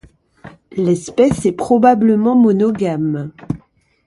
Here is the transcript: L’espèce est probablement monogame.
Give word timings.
L’espèce 0.77 1.45
est 1.45 1.51
probablement 1.51 2.35
monogame. 2.35 3.31